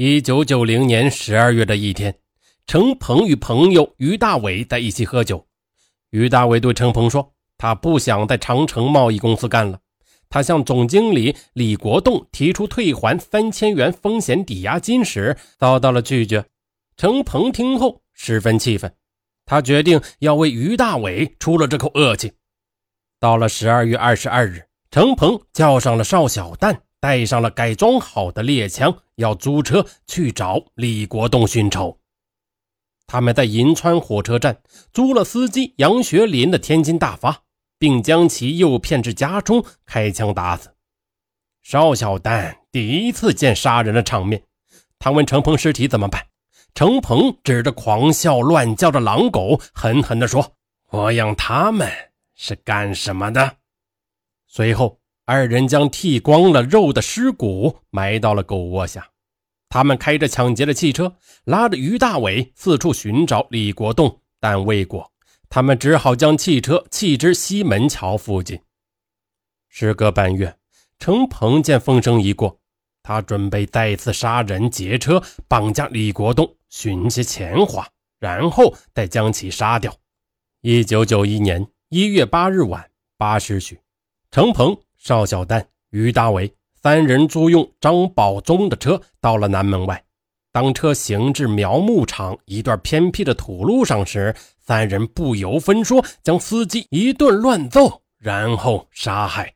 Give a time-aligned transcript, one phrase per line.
[0.00, 2.14] 一九九零年十二月的一天，
[2.68, 5.44] 程鹏与朋友于大伟在一起喝酒。
[6.10, 9.80] 于大伟对程鹏说：“他不想在长城贸易公司干了。”
[10.30, 16.44] 他向总经理李国栋提出退还三千元风险抵押金时，遭到了拒绝。
[16.96, 18.94] 程鹏听后十分气愤，
[19.46, 22.30] 他决定要为于大伟出了这口恶气。
[23.18, 24.62] 到了十二月二十二日，
[24.92, 26.82] 程鹏叫上了邵小蛋。
[27.00, 31.98] 带上了改装好的猎枪，要租车去找李国栋寻仇。
[33.06, 34.60] 他们在银川火车站
[34.92, 37.42] 租了司机杨学林的天津大发，
[37.78, 40.74] 并将其诱骗至家中，开枪打死。
[41.62, 44.42] 邵小丹第一次见杀人的场面，
[44.98, 46.26] 他问程鹏尸体怎么办？
[46.74, 50.52] 程鹏指着狂笑乱叫的狼狗，狠狠地说
[50.90, 51.90] ：“我养他们
[52.34, 53.56] 是干什么的？”
[54.46, 54.98] 随后。
[55.30, 59.10] 二人将剃光了肉的尸骨埋到了狗窝下。
[59.68, 61.14] 他们开着抢劫的汽车，
[61.44, 65.12] 拉着于大伟四处寻找李国栋，但未果。
[65.50, 68.58] 他们只好将汽车弃之西门桥附近。
[69.68, 70.56] 时隔半月，
[70.98, 72.58] 程鹏见风声一过，
[73.02, 77.86] 他准备再次杀人劫车，绑架李国栋，寻些钱花，
[78.18, 79.94] 然后再将其杀掉。
[80.62, 83.78] 一九九一年一月八日晚八时许，
[84.30, 84.74] 程鹏。
[84.98, 90.04] 邵小丹、于大伟三人租用张宝忠的车到了南门外。
[90.50, 99.54] 当车行至苗木场一段偏僻的土路上时，三人不由分说将司机一顿乱揍，然后杀害。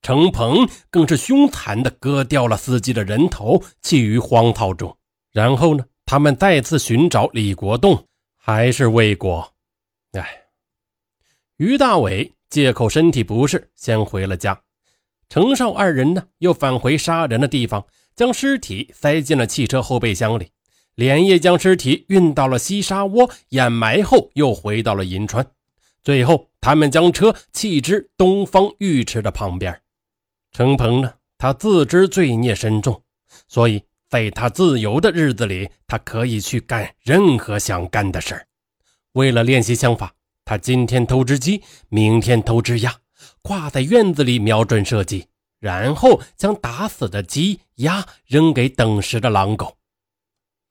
[0.00, 4.96] 程鹏更是凶残地割掉了司机的人头，弃于荒草中。
[5.32, 8.06] 然后呢，他们再次寻找李国栋，
[8.36, 9.52] 还是未果。
[10.12, 10.44] 哎，
[11.56, 12.32] 于大伟。
[12.52, 14.60] 借口身体不适，先回了家。
[15.30, 20.50] 程少二人呢，又返回杀人的地方，将尸体塞进了汽车后备箱里，
[20.94, 25.46] 连夜将尸体运到了西沙窝掩埋后，又回到了银川。
[26.04, 29.80] 最后，他们将车弃之东方浴池的旁边。
[30.52, 33.02] 程鹏呢，他自知罪孽深重，
[33.48, 38.46] 所以在他自由的日子里，他可以去干任何想干的事
[39.12, 40.12] 为了练习枪法。
[40.52, 43.00] 他今天偷只鸡，明天偷只鸭，
[43.40, 49.78] 挂在院子里瞄准射击，然后将打死的鸡鸭扔给等食的狼狗。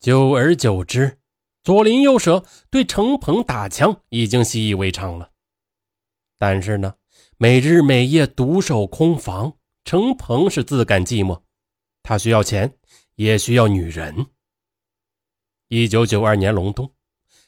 [0.00, 1.18] 久而久之，
[1.62, 5.30] 左邻右舍对程鹏打枪已经习以为常了。
[6.38, 6.94] 但是呢，
[7.36, 11.42] 每日每夜独守空房，程鹏是自感寂寞。
[12.02, 12.72] 他需要钱，
[13.16, 14.28] 也需要女人。
[15.68, 16.90] 一九九二年隆冬。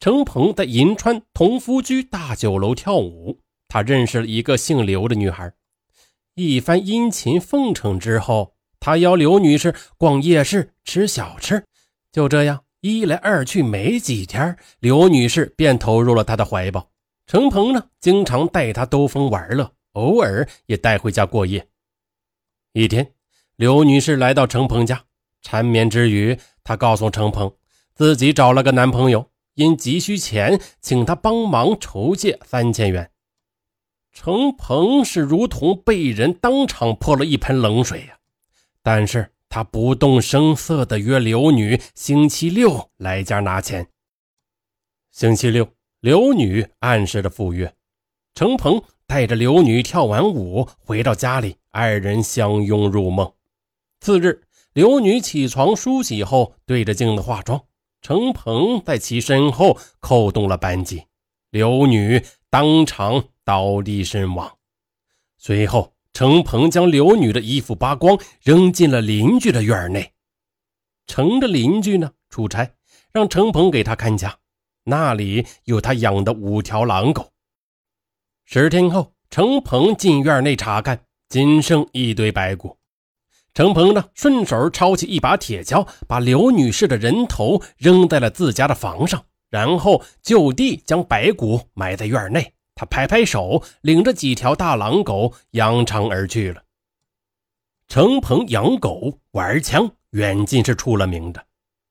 [0.00, 3.38] 程鹏在银川同福居大酒楼跳舞，
[3.68, 5.52] 他认识了一个姓刘的女孩。
[6.34, 11.62] 一番殷勤奉承之后，他邀刘女士逛夜市、吃小吃。
[12.10, 16.90] 就这样一来二去，没几天，刘女士便投入了他的怀抱。
[17.26, 21.68] 程鹏呢，经常带她兜风玩乐，偶尔也带回家过夜。
[22.72, 23.12] 一天，
[23.56, 25.04] 刘女士来到程鹏家，
[25.42, 27.54] 缠绵之余，她告诉程鹏，
[27.94, 29.28] 自己找了个男朋友。
[29.60, 33.10] 因急需钱，请他帮忙筹借三千元。
[34.10, 38.18] 程鹏是如同被人当场泼了一盆冷水呀，
[38.82, 43.86] 但是他不动声色地约刘女星期六来家拿钱。
[45.12, 45.68] 星期六，
[46.00, 47.74] 刘女按时的赴约，
[48.34, 53.30] 程鹏带着刘女跳完舞回到家里，二人相拥入梦。
[54.00, 54.40] 次日，
[54.72, 57.62] 刘女起床梳洗后，对着镜子化妆。
[58.02, 61.04] 程鹏在其身后扣动了扳机，
[61.50, 64.56] 刘女当场倒地身亡。
[65.36, 70.12] 随后，程鹏将刘女的衣服扒光，扔进了邻居的院内。
[71.06, 72.74] 程的邻居呢出差，
[73.12, 74.38] 让程鹏给他看家，
[74.84, 77.30] 那里有他养的五条狼狗。
[78.44, 82.76] 十天后，程鹏进院内查看，仅剩一堆白骨。
[83.52, 92.52] 程鹏呢，顺手抄起一把铁锹，把刘女士的人头扔在了自家的房上，然后就地将白骨埋在院内。
[92.74, 96.62] 他拍拍手，领着几条大狼狗扬长而去了。
[97.88, 101.44] 程鹏养狗玩枪，远近是出了名的。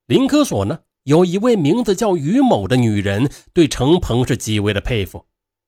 [0.08, 5.26] 林科所呢，有一位名字叫于某的女人，对程鹏是极为的佩服。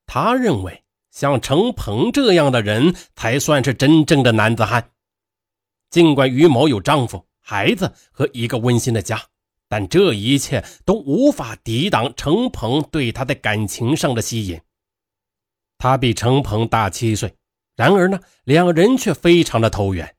[0.08, 4.90] 他认为，像程鹏这样的人，才算是真正的男子汉。
[5.92, 9.22] 尽管于某有丈夫、孩子和一个温馨的家，
[9.68, 14.60] 但这一切都无法抵挡程鹏对她的感情上的吸引。
[15.78, 17.36] 她比程鹏大七岁，
[17.76, 20.16] 然而呢，两人却非常的投缘。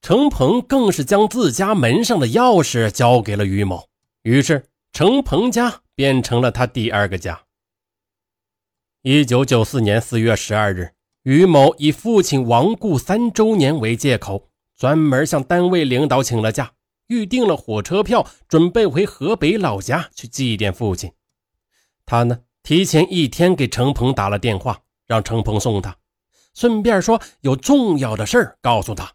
[0.00, 3.88] 程鹏更是将自家门上的钥匙交给了于某，
[4.22, 7.42] 于是程鹏家变成了他第二个家。
[9.02, 10.94] 一九九四年四月十二日，
[11.24, 14.48] 于某以父亲亡故三周年为借口，
[14.82, 16.72] 专门向单位领导请了假，
[17.06, 21.12] 预订了火车票，准备回河北老家去祭奠父亲。
[22.04, 25.96] 他呢，提前一天给程鹏打了电话，让程鹏送他，
[26.52, 29.12] 顺便说有重要的事儿告诉他。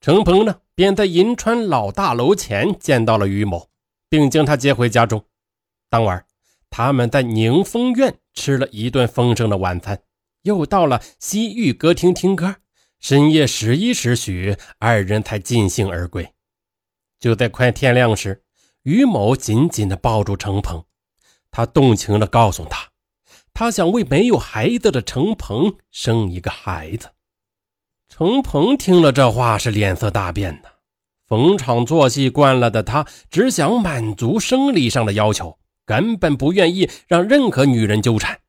[0.00, 3.68] 程鹏呢，便在银川老大楼前见到了于某，
[4.08, 5.24] 并将他接回家中。
[5.90, 6.24] 当晚，
[6.70, 10.00] 他们在宁丰苑吃了一顿丰盛的晚餐，
[10.42, 12.58] 又到了西域歌厅听歌。
[13.04, 16.26] 深夜十一时许，二人才尽兴而归。
[17.20, 18.42] 就在快天亮时，
[18.82, 20.82] 于某紧紧地抱住程鹏，
[21.50, 22.88] 他动情地告诉他，
[23.52, 27.10] 他想为没有孩子的程鹏生一个孩子。
[28.08, 30.70] 程鹏听了这话，是脸色大变的。
[31.26, 38.40] 逢场作戏惯了的他，只想满足生理上的要求，根本不愿意让任何女人纠缠。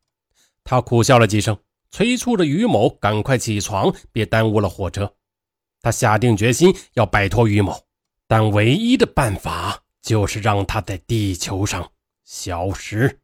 [0.64, 1.58] 他苦笑了几声，
[1.90, 5.12] 催促着于某赶快起床，别耽误了火车。
[5.80, 7.80] 他下定决心要摆脱于某，
[8.26, 11.90] 但唯一的办法就是让他在地球上
[12.24, 13.20] 消失。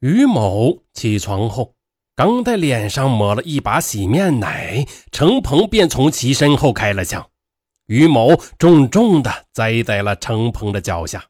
[0.00, 1.74] 于某起床后。
[2.16, 7.28] 刚在脸上抹了一把洗面奶，程鹏便从其身后开了枪。
[7.86, 11.24] 于某重重的栽在了程鹏的脚下，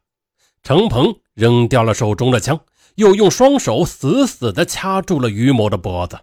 [0.61, 2.63] 程鹏扔掉了手中的枪，
[2.95, 6.19] 又用双手死死的掐住了于某的脖子。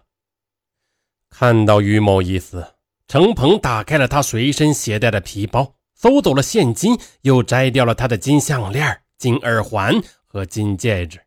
[1.29, 2.75] 看到于某已死，
[3.07, 11.19] 程鹏打开了他随身携带的皮包，搜走了现金，又摘掉了他的金项链、金耳环和金戒指，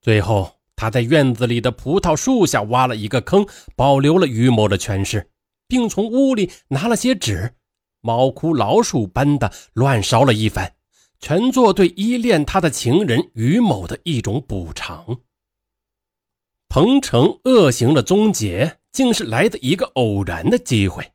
[0.00, 0.52] 最后。
[0.76, 3.46] 他在院子里的葡萄树下挖了一个坑，
[3.76, 5.30] 保留了于某的全尸，
[5.68, 7.54] 并从屋里拿了些纸，
[8.00, 10.74] 猫哭老鼠般的乱烧了一番，
[11.20, 15.20] 全做对依恋他的情人于某的一种补偿。
[16.68, 21.13] 彭城恶行的终结，竟是来的一个偶然的机会。